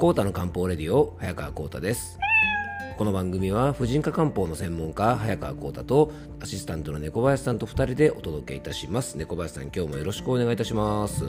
[0.00, 2.18] コータの漢方レディオ早川コータです
[2.96, 11.26] この番組は婦人科漢方の専門家早川コータとアシスタントの猫林さんと2人でお届けいたします猫林さん今日もよろしくお願いいたします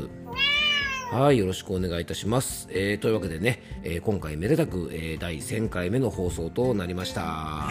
[1.11, 2.69] はい、よろしくお願いいたします。
[2.71, 7.67] えー、というわけでね、えー、今回めでたく、えー、第1000回目の放送となりました。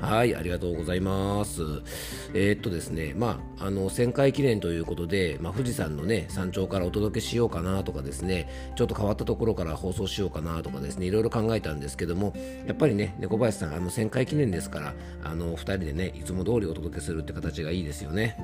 [0.00, 1.62] はい、ありがとうございます。
[2.34, 12.34] えー、っとですね、まあ、あの、1000回記念ということで、まあ、富士山のね、山頂からお届けしようかなとかですね、ちょっと変わったところから放送しようかなとかですね、いろいろ考えたんですけども、
[12.66, 18.36] やっぱりね、猫林さん、あの、1000回記念ですから、あの、2人でね、いつも通りお届けするって形がいいですよね。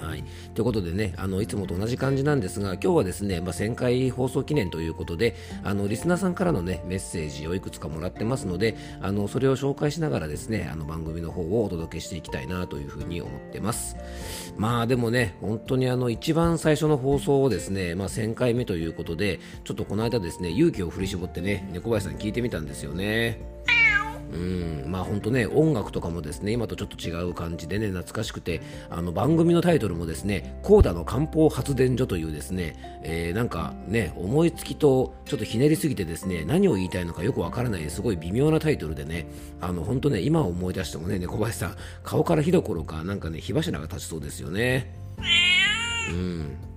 [0.00, 13.96] はい、ということでねあのいつもと同じ感じなんですが今日はですね、まあ、1000回放送記念ということであのリスナーさんからの、ね、メッセージをいくつかもらってますのであのそれを紹介しながらですねあの番組の方をお届けしていきたいなというふうに思ってます。
[14.56, 23.40] まあでもね本当にあの一番最初の放送をですね、まあ、1000回目ということでちょっとこの間ですね勇気を振り絞ってね猫林さんに聞いてみたんですよね。
[24.32, 24.84] うん。
[24.86, 39.26] まあ本当ね音楽とかもですね今とちょっと違う感じでね懐かしくてあの番組のタイトルもですね「コーダの漢方発電所」というですね、えー、なんかね思いつきとちょっとひねりすぎてですね何を言いたいのかよくわからないすごい微妙なタイトルでね
[39.60, 44.94] あの本当ね今思い出してもね猫林さん顔から火どころかなんかね火柱が立ちそうですよね。
[46.10, 46.69] うん。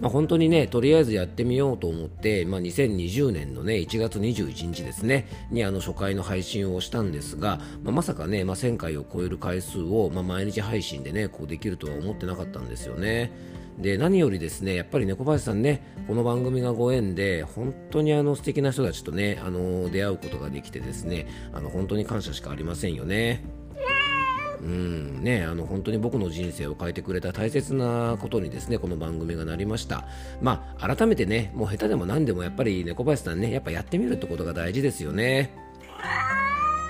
[0.00, 13.30] まあ、本当にね、とりあえずやってみようと思って、まあ、2020年のね、1月21日ですね、にあの初回の配信をしたんですが、まあ、まさかね、まあ、1000回を超える回数を、まあ、毎日配信でね、こうできるとは思ってなかったんですよね。
[13.78, 23.42] で何よりですねやっぱり猫林さんねこの番組がご縁で本当にあの素敵な人たちとねあの出会うことができてですねあの本当に感謝しかありませんよね。
[24.62, 30.06] うんね、あの本当に僕の人生を変えてくれた大切なことにですねこの番組がなりました。
[30.42, 35.50] まあ、改めてね、もう下手でも何でもやっぱり猫林さんね、やっぱやってみるってことが大事ですよね。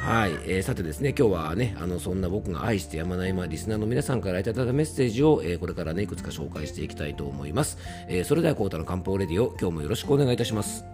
[0.03, 7.79] はい、えー、さてですね、今日はね、あのそんな僕が愛してやまないまリスナーの皆さんからいただいたメッセージを、えー、これからねいくつか紹介していきたいと思います。
[8.09, 10.85] えー、それではコータの漢方レディオ、今日もよろしくお願いいたします。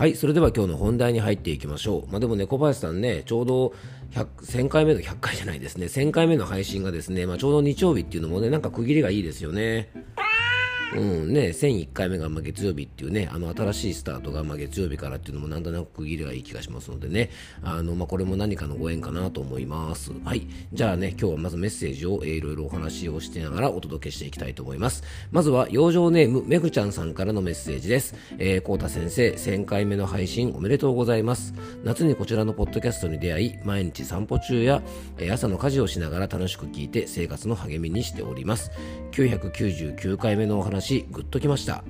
[0.00, 2.10] はい、それでは今日の本題に入っていきましょう。
[2.10, 3.74] まあ、でもね、小林さんね、ちょうど
[4.14, 9.90] 1000回目の100回じゃないですね、1000回目の配信がですね、まあ、ちょうど日曜日っていうのもね、なんか区切りがいいですよね。
[10.96, 17.30] うんね、1001回目がま月曜日っていうね、あの新しいスタートがま月曜日からっていうのもなんとなく区切りがいい気がしますのでね、
[17.62, 20.12] あのま、これも何かのご縁かなと思います。
[20.24, 20.48] はい。
[20.72, 25.04] じゃあね、今日はまずメッセージを、いろいろお話をしてながらお届けしていきたいと思います。
[25.30, 28.16] まずは、養生ネーム、めぐちゃんさんからのメッセージです。
[28.38, 31.54] えー、こうた先生、1000回目の配信おめでとうございます。
[31.84, 34.82] 夏にこちらのポッドキャストに出会い、毎日散歩中や、
[35.18, 38.72] えー、朝の家事をしながら楽しく聞いて生活の励みにしております。
[39.12, 40.79] 999回目のお話
[41.10, 41.84] グッときました。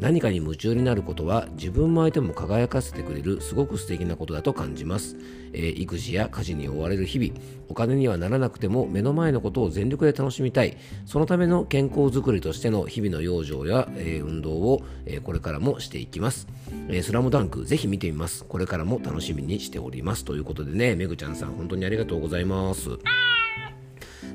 [0.00, 5.16] 何かに夢中になることは自分も相手も輝かせてくれるすごく素敵なことだと感じます、
[5.52, 7.32] えー、育児や家事に追われる日々
[7.68, 10.76] お金にはならなくても目の前のことを全力で楽しみたい。
[11.04, 16.46] そのための健康づくりとしての日々の養生や、えー、運動を、えー、これからもしていきます、
[16.88, 18.44] えスラムダンクぜひ見てみます。
[18.44, 20.24] これからも楽しみにしております。
[20.24, 22.90] ということでねめぐちゃんさん本当にありがとうございます。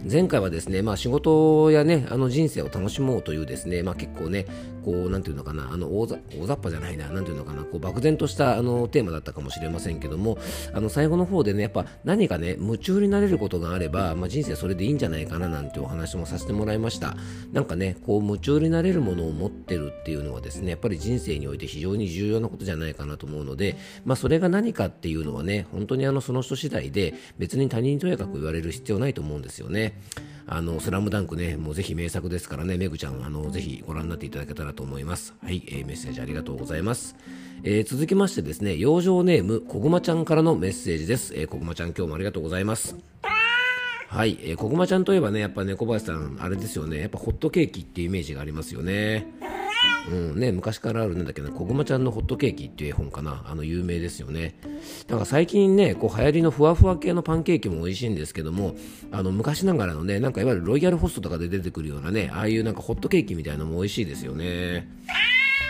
[0.09, 4.45] 前回はですね、まあ、仕事やね、あの人生を楽しもうというですね、まあ、結構ね、
[4.83, 10.37] こう、なんていうのかな、あの大ざ大雑把じゃないな、なんていうのかな、こう漠然としたあのテーマだったかもしれませんけども、
[10.73, 17.15] あの最後の方でね、やっぱ何かね、夢中になれることがあれば、まあ、人生それでいいんじゃないかななんてお話もさせてもらいました。
[17.53, 29.92] なんかね、こう夢中になれるものを持ってるっていうのはですね、やっぱり人生において非常に重要なことじゃないかなと思うので、まあ、それが何かっていうのはね、本当にあのその人次第で、別に他人にとやかく言われる必要ないと思うんですよね。
[30.45, 35.33] あの、スラムダンクね、もうぜひ名作ですからね、めぐちゃん、あの、ぜひご覧になっていただけたらと思います。
[35.41, 37.15] はい、えー、メッセージありがとうございます。
[37.63, 41.33] えー、続きましてですね、養生ネーム、こぐまちゃんからのメッセージです。
[41.35, 42.95] えー、こぐまちゃん、今日もありがとうございます。
[44.09, 49.52] はい、えー、こぐまちゃんといえばね、やっぱ猫、林さん、あれですよね、やっぱホットケーキっていうイメージがありますよね。
[50.11, 54.55] うんね、昔からあるんだけど、こぐまちゃんのホットケーキっていう絵本かな、あの有名ですよね。
[55.07, 58.75] なんか最近ね、こう流行りのふわふわ系のパンケーキも美味しいんですけども、
[59.11, 64.89] あの昔ながらのね、なんかいわゆるロイヤルホストとかで出てくるようなね、ああいうなんかホットケーキみたいなのも美味しいですよね。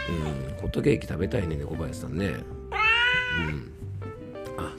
[0.10, 0.12] う
[0.51, 2.33] ん、ホットケーキ食べたいね、猫林さんね。
[3.38, 3.71] うん。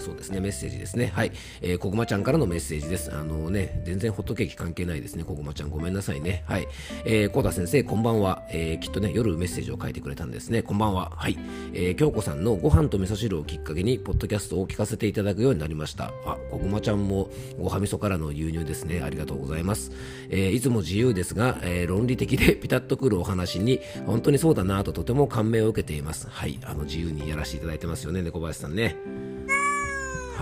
[0.04, 1.10] そうですね、メッセージですね。
[1.14, 1.32] はい。
[1.62, 3.10] えー、こぐまちゃんからのメッセージです。
[3.14, 5.24] あのね、全然ホットケーキ関係ないですね。
[5.24, 6.44] こぐまちゃんごめんなさいね。
[6.46, 6.68] はい。
[7.06, 8.42] えー、コータ先生、こんばんは。
[8.50, 10.62] えー、きっとね、夜メッセージを書いてくれたんですね。
[10.62, 11.12] こんばんは。
[11.16, 11.38] はい。
[11.72, 16.12] えー、京子さんのご飯と味噌汁をきっかけに、ポッドキャストを聞かせていただくようになりました。
[16.26, 19.00] あ、こぐまちゃんもごはみそからの輸入ですね。
[19.00, 19.90] ありがとうございます。
[20.28, 26.28] えー、いつも自由ですが、えー、論理的で ピタッとくるお話に、本当にそうだなととても感銘を受けています。
[26.28, 26.58] はい。
[26.62, 28.96] あの、自由にやらせていただいてますよね、猫林さんね。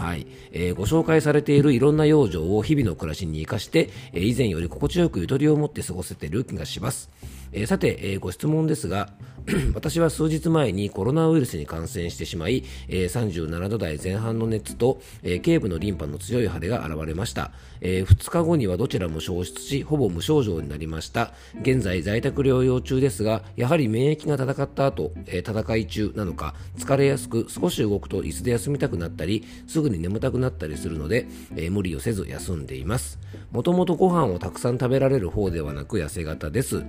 [0.02, 7.08] はい、えー、ご紹介されているいろんな養生を日々の暮らしに生かして、えー、以前より心地よくゆとりを持って過ごせている気がします。
[7.52, 9.10] えー、さて、えー、ご質問ですが、
[9.74, 17.50] 私は数日前にコロナウイルスに感染してしまい、えー、37度台前半の熱と、えー、頸部のリンパの強い腫れが現れました、
[17.80, 21.32] え、2日後にはどちらも消失しほぼ無症状になりました。
[21.60, 33.18] 現在在宅療養中ですがやはり免疫が戦った後、え戦い中なのか疲れやすく少し動くと椅子で休みたくなったりすぐに眠たくなったりするので、え無理をせず休んでいます。
[33.50, 36.84] もともとご飯をたくさん食べられる方ではなく痩せ型です。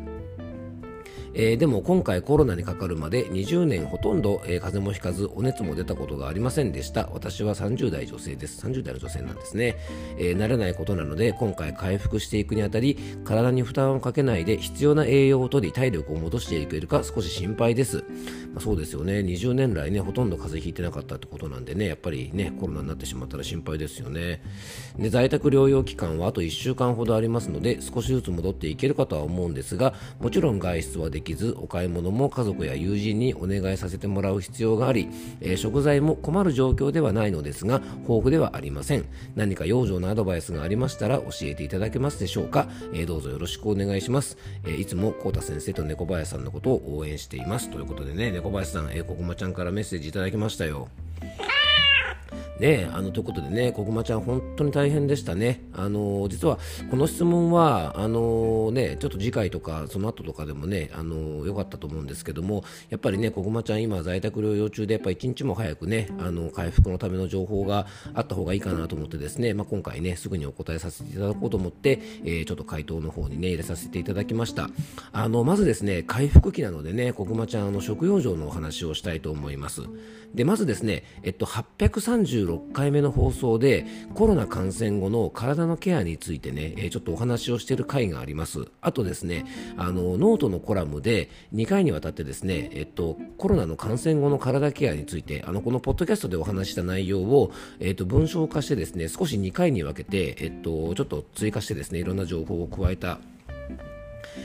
[1.36, 7.10] えー、でも今回コロナにかかるまで20年ほとんど、えー、風邪もひかずお熱も出たことがありませんでした。
[7.12, 8.66] 私は30代女性です。
[8.66, 9.78] 30代の女性なんですね、
[10.18, 18.04] えー、慣れないことなので今回回復していくにあたり体に負担をかけないで必要な栄養をとり体力を戻していけるか少し心配です、
[18.54, 19.20] まあ、そうですよね。
[19.20, 24.42] 20年来ねほとんど風邪ひいてなかったってことなんでねやっぱりねコロナになってしまったら心配ですよね。
[24.98, 35.08] で在宅療養期間はあと1週間ほどありますので少しずつ戻っていけるかとは思うんですがもちろん外出はできずお買い物も家族や友人にお願いさせてもらう必要があり、
[35.40, 39.06] えー、食材も困る状況ではないのですが豊富ではありません。
[39.36, 47.70] 何か養生のアドバイスがありましたら教えていただけますでしょうか、えー、どうぞよろしくお願いします、えー、いつもコ太先生と猫林さんのことを応援しています。
[47.70, 50.90] ということでね猫林さん、えー、ここまちゃんからメッセージいただきましたよ。
[52.60, 55.64] ね、あのということでね、こぐまちゃん、本当に大変でしたね。
[55.74, 56.60] あの実は
[56.92, 74.70] この質問はあのね、ちょっと次回とかその後とかでもね、あの良かったと思うんですけども、やっぱりね、こぐまちゃん、今、在宅療養中で、やっぱ一日も早くね、あの回復のための情報があった方がいいかなと思ってですね、まあ、今回ね、すぐにお答えさせていただこうと思って、えー、ちょっと回答の方にね、入れさせていただきました。
[75.12, 79.82] あのまずですね、回復期なのでね、こぐまちゃん、あの食用上のお話をしたいと思います。
[80.34, 81.46] で、まずですね、えっと、
[82.46, 88.68] 6回目の放送でコロナ感染後の体のケアについてね、え、ちょっとお話をしている回があります。
[88.82, 89.46] あとですね、
[89.78, 103.20] あの、ノートのコラムで2回にわたってですね、えっと、コロナの感染後の体ケアについて、あの、このポッドキャストでお話した内容を、えっと、文章化してですね、少し2回に分けて、えっと、ちょっと追加してですね、いろんな情報を加えた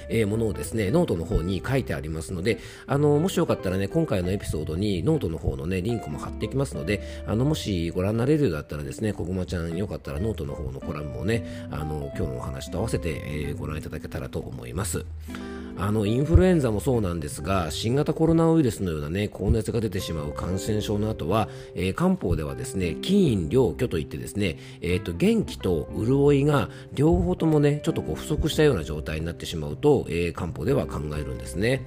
[0.08, 15.04] えー、ものをですねノートの方に書いてありますのであのもしよかったらね今回のエピソードにノートの方のねリンクも貼っていきますのであのもしご覧になれるようだったらですねこぐまちゃんよかったらノートの方のコラムをねあの今日のお話と合わせて、えー、ご覧いただけたらと思います。
[15.80, 31.82] あのインフルエンザもそうなんですが新型コロナウイルスのような、ね、高熱が出てしまう感染症の後は、えー、漢方ではですね気陰両虚といってですね、えーと、元気と潤いが両方ともねちょっとこう不足したような状態になってしまうと、えー、漢方では考えるんですね。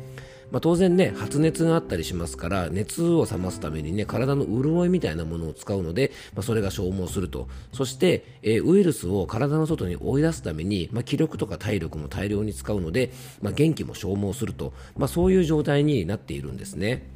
[0.51, 13.11] まあ、当然ね発熱があったりしますから熱を冷ますためにね体の潤いみたいなものを使うので、まあ、それが消耗するとそして、えー、ウイルスを体の外に追い出すために、まあ、気力とか体力も大量に使うので、
[13.41, 17.10] まあ、元気も消耗すると、まあ、そういう状態になっているんですね。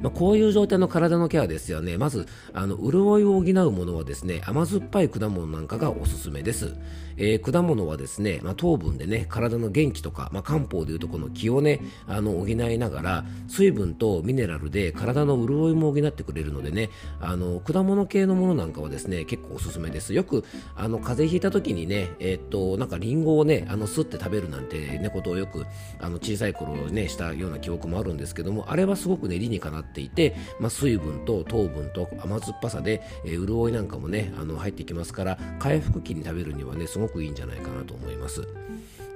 [0.00, 1.98] まあ、こういう状態の体のケアですよね。
[1.98, 6.74] まず、あの、潤いを補うものはですね、甘酸っぱい果物なんかがおすすめです。
[7.18, 20.12] えー、果物はですね、まあ、糖分でね、体の元気とか、まあ、漢方でいうとこの気をね、あの、補いながら、水分とミネラルで体の潤いも補ってくれるのでね、あの、果物系のものなんかはですね、結構おすすめです。
[20.14, 25.64] よく、あの、風邪ひいた時にね、えー、っと、なんかリンゴをね、あの、すって食べるなんてね、ことをよく、
[26.00, 38.46] あの、小さい頃ね、したような記憶もあるんですけども、あれはすごくね、理にかなっていて、まあ、水分と糖分と甘酸っぱさで、えー、潤いなんかもね、あの、入ってきますから、回復期に食べるにはね、すごくいいんじゃないかなと思います。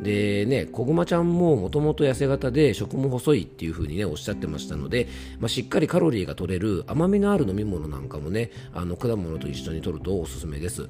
[0.01, 5.09] でね、こぐまちゃんももともと痩せ型で食も細いっていう風にね、おっしゃってましたので、
[5.39, 10.89] まあ、しっかりカロリーが取れる甘みのある飲み物なんかもね、あの果物と一緒に摂るとおすすめです。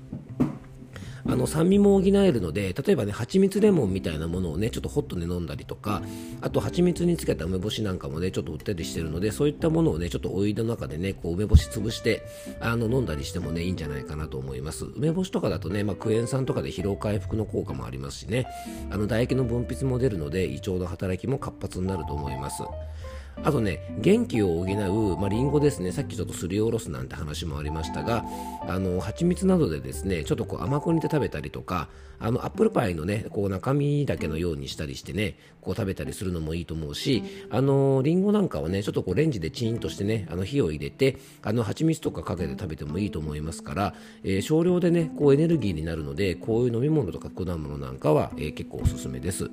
[1.30, 6.02] あの酸味も補えるので例えばね蜂蜜レモンみたいなものをねちょっとホットで飲んだりとか
[6.40, 12.22] あと蜂蜜につけた梅干しなんかもねちょっと売ったりしてるのでそういったものをねちょっとお湯の中でねこう梅干し潰して
[12.60, 14.86] あの飲んだりしてもねいいんじゃないかなと思います。
[14.96, 18.46] 梅干しとかだとね、まあ、クエン酸とかで疲労回復の効果もありますしね。
[18.90, 22.62] あの唾液の分泌も出るので胃腸の働きも活発になると思います。
[23.42, 28.24] あとね、元気を補う、まあ、リンゴですね、さっきちょっとすりおろすなんて話もありましたが、
[28.68, 49.50] あの、蜂蜜などでですね、ちょっとこう甘く煮て食べたりとか、あの、アップルパイのね、こう中身だけのようにしたりしてね、こう食べたりするのもいいと思うし、あの、リンゴなんかはね、ちょっとこうレンジでチーンとしてね、あの火を入れて、あの、蜂蜜とかかけて食べてもいいと思いますから、えー、少量でね、こうエネルギーになるので、こういう飲み物とか果物なんかは、えー、結構おすすめです。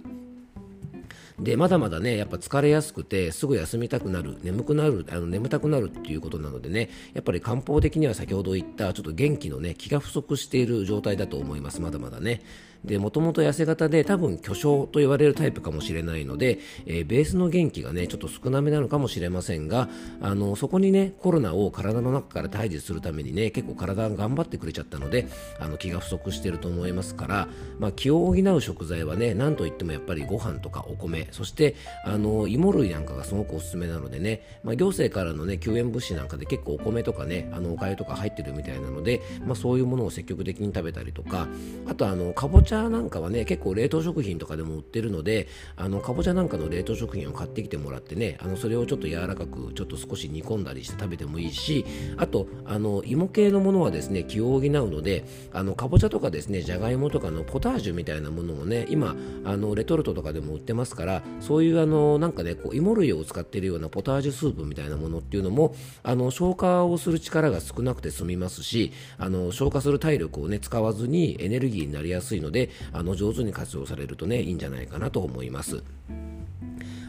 [1.39, 11.79] でまだまだねやっぱ疲れやすくてすぐ休みたくなる眠くなるあの眠たくなるっていうことなのでねやっぱり漢方的には先ほど言ったちょっと元気のね気が不足している状態だと思います。
[11.82, 12.41] まだまだね。
[12.84, 19.89] で、もともと痩せ型で多分巨匠と言われるタイプかもしれないので、えー、ベースの元気がね、ちょっと少なめなのかもしれませんが、
[20.22, 25.27] あの、そこにね、コロナを体の中から退治するためにね、結構体が頑張ってくれちゃったので、
[25.60, 27.48] あの、気が不足していると思いますから、
[27.79, 41.48] まあ、気を補う食材はね、なんといってもやっぱりご飯とかお米、そして、あの、芋類なんかがすごくおすすめなのでね、まあ、行政からのね、救援物資なんかで結構お米とかね、あの、おかゆとか入ってるみたいなので、まあ、そういうものを積極的に食べたりとか、
[41.88, 51.86] あとあの、かぼちゃなんかはね、結構冷凍食品とかでも売ってるのであのかぼちゃなんかの冷凍食品を買ってきてもらってねあのそれをちょっと柔らかくちょっと少し煮込んだりして食べてもいいし
[52.17, 72.57] あとあの芋系のものはですね気を補うのであのかぼちゃとかですねじゃがいもとかのポタージュみたいなものもね今あのレトルトとかでも売ってますからそういうあのなんかねこう芋類を使っているようなポタージュスープみたいなものっていうのもあの消化をする力が少なくて済みますしあの消化する体力をね使わずにエネルギーになりやすいので
[72.92, 75.84] あの上手に活用されるとねいいんじゃないかなと思います。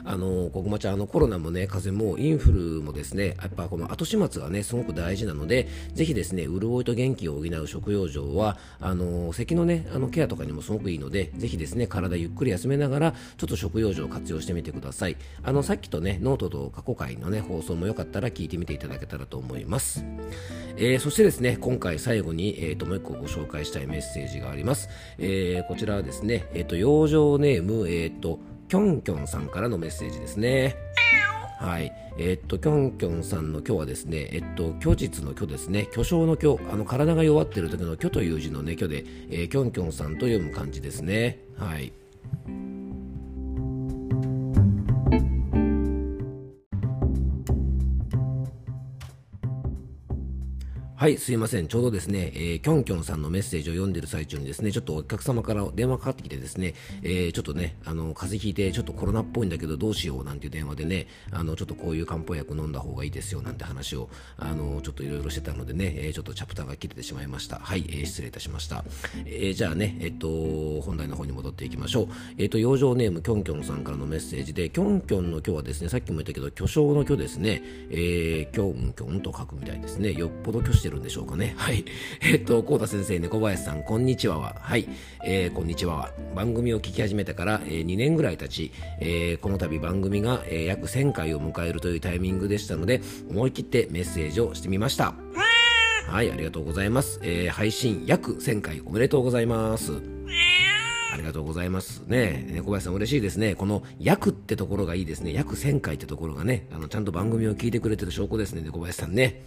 [0.08, 15.16] あのこぐまちゃんあのコロナもね風邪もインフルもですねやっぱこの後始末がねすごく大事なのでぜひですね潤いと元気を補う食養生はあの咳のねあのケアとかにもすごくいいのでぜひですね体ゆっくり休めながらちょっと食養生を活用してみてください。
[15.42, 20.04] あのさっきとねノートと過去回のね放送もよかったら聞いてみていただけたらと思います、
[20.76, 24.88] えー、そしてですね今回最後に、えー、ともう一個ご紹介したいメッセージがあります、
[25.18, 28.38] えー、こちらはですねえっ、ー、と養生ネームえっ、と
[28.68, 30.76] きょんきょんさんからのメッセージですね。
[31.58, 31.90] はい。
[32.18, 41.40] えー、っと、きょんきょんさんの今日はですね、えっと、虚実の虚ですね、巨匠の虚、あの、体が弱ってる時の虚という字のね、虚で、えー、きょんきょんさんと読む感じですね。
[41.56, 41.92] はい。
[50.99, 51.69] はい、すいません。
[51.69, 56.75] ちょうどですね、えー、きょんきょんさんのメッセージを読んでる最中にですね、ちょっとお客様から電話かかってきてですね、
[57.05, 67.61] えー、ちょっとね、あの、風邪ひいて、ちょっとコロナっぽいんだけど、どうしようなんていう電話でね、あの、ちょっとこういう漢方薬飲んだ方がいいですよなんて話を、あの、ちょっといろいろしてたのでね、えー、ちょっとチャプターが切れてしまいました。
[67.61, 68.85] はい、えー、失礼いたしました。
[69.25, 72.09] えー、じゃあね、えっと、本題の方に戻っていきましょう。
[72.38, 80.12] えっと、養生ネームきょんきょんさんからのメッセージで、きょんきょんの今日はですね、さっきも言ったけど、巨匠の巨ですね、えー、きょんきょんと書くみたいですね。
[80.12, 81.54] よっぽど巨してるんでしょうかね。
[81.57, 81.85] はい。
[82.23, 84.57] えっと、こうた先生、猫林さん、こんにちはは。
[84.59, 84.88] はい。
[85.25, 86.11] えー、こんにちはは。
[86.35, 95.14] 番組を聞き始めてから、えー、2年ぐらい経ち、えー、この度番組が、えー、約1000回を迎えるというタイミングでしたので、思い切ってメッセージをしてみました。
[96.07, 97.21] はい、ありがとうございます。
[97.23, 99.92] えー、配信約1000回おめでとうございます。
[101.12, 102.47] ありがとうございますね。
[102.50, 103.54] 猫林さん嬉しいですね。
[103.54, 105.33] この約ってところがいいですね。
[105.33, 109.42] 約1000回ってところがね、あの、ちゃんと番組を聞いてくれてる証拠ですね、猫林さんね。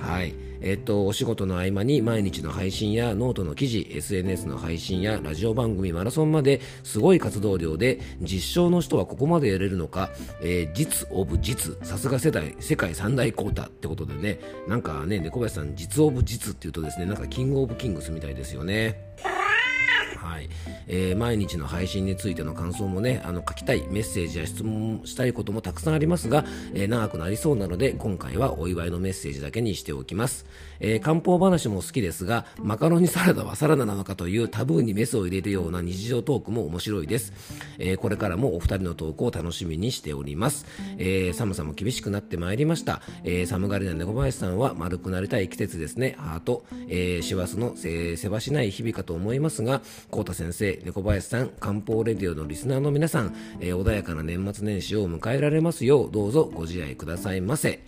[0.00, 0.34] はい。
[0.60, 10.10] えっと、お仕事の合間に毎日の配信やノートの記事、SNS の配信やラジオ番組、マラソンまですごい活動量で、実証の人はここまでやれるのか、
[10.40, 19.00] えー、実 of 実、さすが世代、世界三大コータってことでね、なんかね、猫林さん、実 of 実っていうとですね、なんか King of Kings みたいですよね。
[20.86, 30.46] えー、毎日の配信についての感想もねあの書きたいメッセージや質問したいこともたくさんありますが、えー、長くなりそうなので今回はお祝いのメッセージだけにしておきます、
[30.80, 37.32] えー、漢方話も好きですがマカロニサラダはサラダなのかというタブーにメスを入れるような日常トークも面白いです、
[37.78, 40.66] えー、これからもお二人のトークを楽しみにしております、
[40.98, 46.16] えー、寒さも厳しくなってまいりました、えー、寒がりな猫林さんは丸くなりたい季節ですね。
[46.18, 57.82] ハート、えー、師走のせせばしない日々かと思いますがコータ先生猫林さん漢方レディオのリスナーの皆さん、えー、穏やかな年末年始を迎えられますようどうぞご自愛くださいませ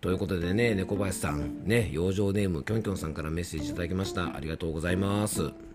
[0.00, 4.36] ということでね、猫林さん、ね、養生ネーム、きょんきょんさんからメッセージいただきました。
[4.36, 5.67] ありがとうございます。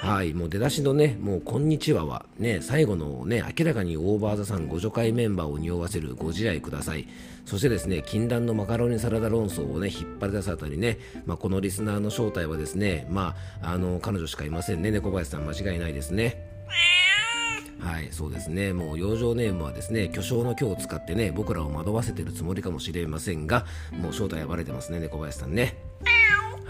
[0.00, 7.06] はい、もう出だしのね、もうこんにちはは、ね、最後のね、明らかにオーバーザさんご助会メンバーを匂わせるご自愛ください。
[7.44, 16.48] そしてですね、禁断のマカロニサラダ論争をね、引っ張り出すあたりね、まあ、このリスナーの正体はですね、まあ、あの、彼女しかいませんね、猫林さん間違いないですね。
[17.80, 25.89] はいそうですねもう養生ネームはですね巨匠の今日を使ってね僕らを惑わせてるつもりかもしれませんがもう正体はバレてますね猫林さんね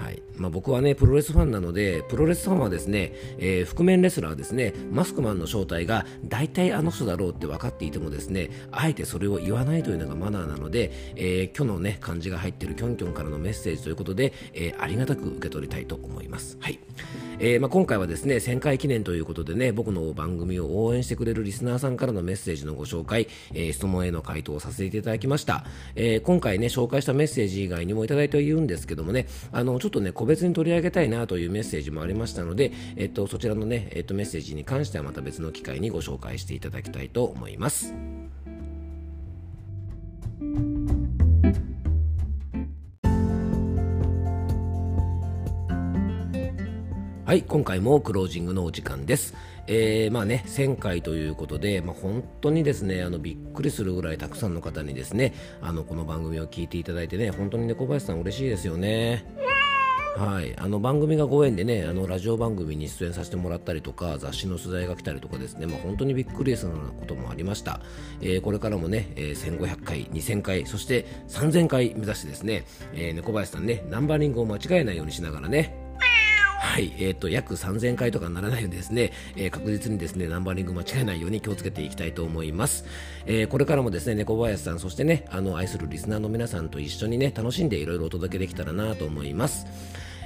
[0.01, 0.23] はい。
[0.37, 16.57] まあ、僕はねプロレスファンなのでプロレスファンはですね、えー、覆面レスラーですねマスクマンの正体が大体あの人だろうって分かっていてもですねあえてそれを言わないというのがマナーなので、えー、今日のね漢字が入っているキョンキョンからのメッセージということで、えー、ありがたく受け取りたいと思います。
[16.61, 16.79] はい。
[17.43, 37.95] えー、まあ、今回はですね1000回記念ということでね僕の番組を応援してくれるリスナーさんからのメッセージのご紹介、えー、質問への回答をさせていただきました、えー、今回ね紹介したメッセージ以外にもいただいてはいるんですけどもねあのちょっとね個別に取り上げたいなというメッセージもありましたので、えっと、そちらのね、えっと、メッセージに関してはまた別の機会にご紹介していただきたいと思います。
[47.31, 49.37] はい、今回もクロージングのお時間です。
[49.69, 55.33] えー、まあね、1000回ということで、まあ、本当にですね、あのびっくりするぐらいたくさんの方にですね、
[55.63, 59.25] あのこの番組を聞いていただいてね、本当にね、小林さん嬉しいですよね。
[60.17, 67.81] はい、あの番組がご縁でねあのラジオ番組に出演させてもらったりとか雑誌の取材が来たりとかですね、まあ、本当にびっくりするようなこともありました、
[68.21, 75.80] えー、これからもね、えー、1500回2000回そして3000回目指してですね、えー、猫林さんねナンバリングを間違えないようにしながらね
[76.63, 82.85] はい、えっ、ー、と、約3000回とかならないようにですね、えー、確実にですね、ナンバリング間違えないように気をつけていきたいと思います。
[83.25, 89.67] えー、これからもですね、猫林さん、そしてね、あの、愛するリスナーの皆さんと一緒にね、楽しんでいろいろお届けできたらなと思います。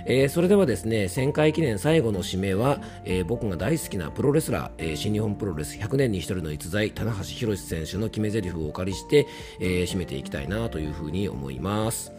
[0.07, 9.27] えー、それではですね1000回記念最後の締めは、えー、僕が大好きなプロレスラー、えー、新日本プロレス100年に1人の逸材棚橋宏選手の決め台詞をお借りして、
[9.61, 12.13] えー、締めていきたいなというふうに思います。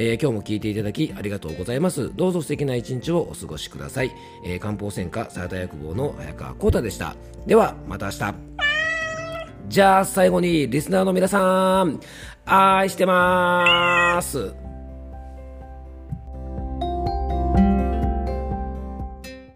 [0.00, 2.14] えー、今日も聞いていただきありがとうございます。
[2.14, 4.12] どうぞ素敵な一日をお過ごしください。
[4.44, 7.16] えー、漢方専科サラダ薬房の早川浩太でした。
[7.46, 8.34] では、また明日。
[9.68, 12.00] じゃあ最後にリスナーの皆さん、
[12.46, 14.67] 愛してます。